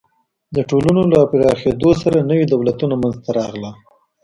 د 0.55 0.57
ټولنو 0.69 1.01
له 1.13 1.19
پراخېدو 1.31 1.89
سره 2.01 2.27
نوي 2.29 2.45
دولتونه 2.53 2.95
منځ 3.03 3.15
ته 3.23 3.29
راغلل. 3.39 3.75